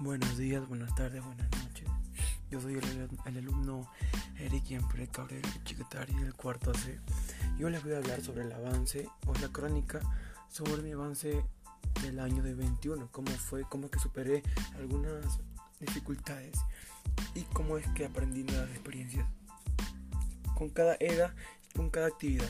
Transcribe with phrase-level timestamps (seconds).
[0.00, 1.86] Buenos días, buenas tardes, buenas noches.
[2.50, 2.78] Yo soy
[3.26, 3.86] el, alumno
[4.38, 6.98] Eric Yempre Cabrera Chiquetari del cuarto C.
[7.58, 10.00] Yo les voy a hablar sobre el avance o la crónica
[10.48, 11.44] sobre mi avance
[12.00, 14.42] del año de 21, cómo fue, cómo que superé
[14.78, 15.38] algunas
[15.80, 16.56] dificultades
[17.34, 19.28] y cómo es que aprendí nuevas experiencias
[20.56, 21.34] con cada EDA
[21.68, 22.48] y con cada actividad.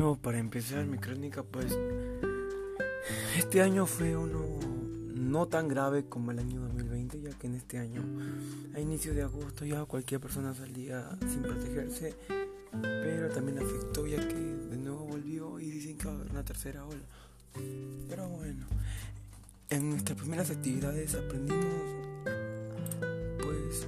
[0.00, 1.78] Bueno, para empezar mi crónica, pues
[3.36, 4.40] este año fue uno
[5.14, 8.02] no tan grave como el año 2020, ya que en este año,
[8.74, 12.14] a inicio de agosto, ya cualquier persona salía sin protegerse,
[12.80, 16.44] pero también afectó ya que de nuevo volvió y dicen que va a haber una
[16.46, 17.04] tercera ola.
[18.08, 18.68] Pero bueno,
[19.68, 21.74] en nuestras primeras actividades aprendimos,
[23.42, 23.86] pues,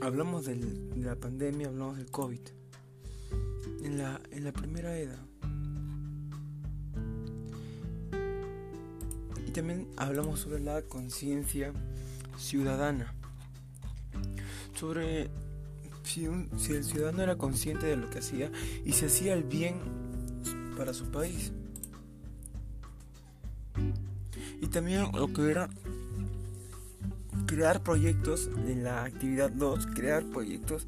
[0.00, 0.60] hablamos de
[0.94, 2.61] la pandemia, hablamos del COVID
[3.82, 5.18] en la, en la primera edad.
[9.46, 11.72] Y también hablamos sobre la conciencia
[12.38, 13.14] ciudadana.
[14.74, 15.30] Sobre
[16.04, 18.50] si, un, si el ciudadano era consciente de lo que hacía
[18.84, 19.80] y si hacía el bien
[20.76, 21.52] para su país.
[24.60, 25.68] Y también lo que era
[27.46, 30.86] crear proyectos en la actividad 2, crear proyectos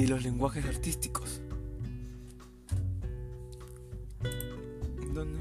[0.00, 1.42] de los lenguajes artísticos.
[5.12, 5.38] Donde,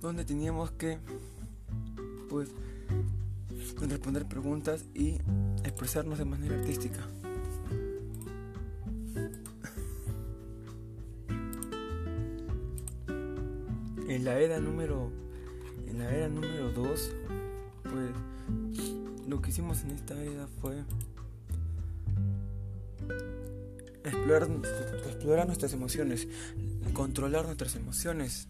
[0.00, 0.98] donde teníamos que
[2.28, 2.48] pues
[3.80, 5.18] responder preguntas y
[5.62, 7.06] expresarnos de manera artística.
[14.08, 15.12] En la era número
[15.86, 17.10] en la era número 2
[17.82, 18.10] pues
[19.28, 20.82] lo que hicimos en esta era fue
[24.06, 26.28] explorar, nuestras emociones,
[26.92, 28.48] controlar nuestras emociones,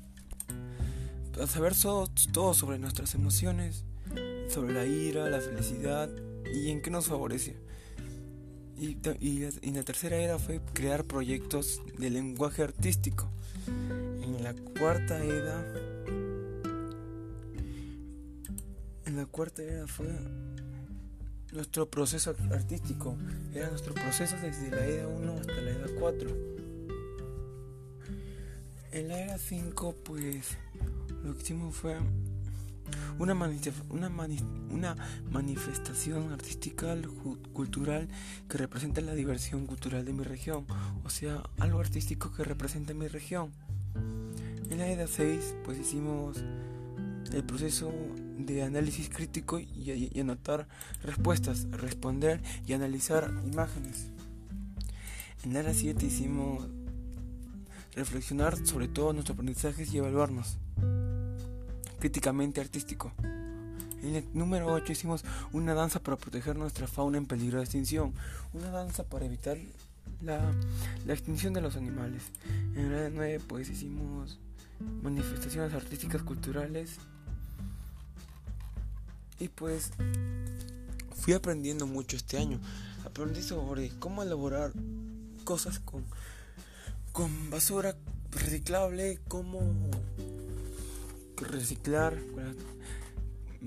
[1.46, 3.84] saber todo, todo sobre nuestras emociones,
[4.48, 6.10] sobre la ira, la felicidad
[6.54, 7.56] y en qué nos favorece.
[8.78, 13.30] Y, y, y, la tercera era fue crear proyectos de lenguaje artístico.
[13.66, 15.64] En la cuarta era,
[19.06, 20.06] en la cuarta era fue
[21.56, 23.16] nuestro proceso artístico.
[23.52, 26.30] Era nuestro proceso desde la era 1 hasta la era 4.
[28.92, 30.56] En la era 5, pues
[31.24, 31.98] lo que hicimos fue
[33.18, 33.34] una,
[33.90, 34.38] una, mani
[34.70, 34.96] una
[35.30, 36.94] manifestación artística
[37.52, 38.08] cultural
[38.48, 40.66] que representa la diversión cultural de mi región,
[41.04, 43.50] o sea, algo artístico que representa mi región.
[44.70, 46.42] En la era 6, pues hicimos
[47.32, 47.92] el proceso
[48.38, 50.68] de análisis crítico y, anotar
[51.02, 54.08] respuestas, responder y analizar imágenes.
[55.44, 56.66] En la era 7 hicimos
[57.94, 60.58] reflexionar sobre todos nuestros aprendizajes y evaluarnos
[61.98, 63.12] críticamente artístico.
[64.02, 68.12] En el número 8 hicimos una danza para proteger nuestra fauna en peligro de extinción,
[68.52, 69.56] una danza para evitar
[70.22, 70.52] la,
[71.06, 72.30] la extinción de los animales.
[72.74, 74.38] En la 9 pues hicimos
[75.02, 76.98] manifestaciones artísticas culturales
[79.38, 79.90] y pues
[81.14, 82.60] fui aprendiendo mucho este año.
[83.04, 84.72] Aprendí sobre cómo elaborar
[85.44, 86.04] cosas con,
[87.12, 87.96] con basura
[88.32, 89.60] reciclable, cómo
[91.36, 92.18] reciclar,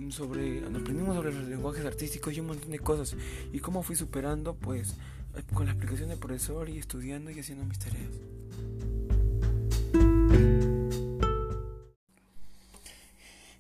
[0.09, 3.16] sobre aprendimos sobre los lenguajes artísticos y un montón de cosas
[3.52, 4.96] y cómo fui superando pues
[5.53, 8.09] con la explicación del profesor y estudiando y haciendo mis tareas.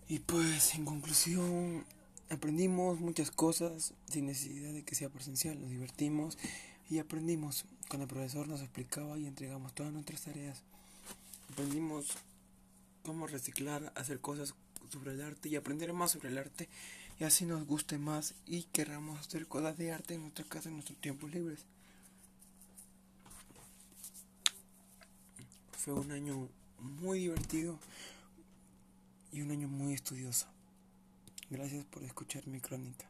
[0.07, 1.83] Y pues en conclusión
[2.29, 6.37] aprendimos muchas cosas sin necesidad de que sea presencial, nos divertimos
[6.89, 7.65] y aprendimos.
[7.89, 10.61] Cuando el profesor nos explicaba y entregamos todas nuestras tareas,
[11.51, 12.07] aprendimos
[13.03, 14.53] cómo reciclar, hacer cosas
[14.91, 16.69] sobre el arte y aprender más sobre el arte
[17.19, 20.75] y así nos guste más y queramos hacer cosas de arte en nuestra casa en
[20.75, 21.65] nuestros tiempos libres.
[25.71, 26.47] Fue un año
[26.79, 27.79] muy divertido
[29.31, 30.47] y un año muy estudioso.
[31.49, 33.09] Gracias por escuchar mi crónica.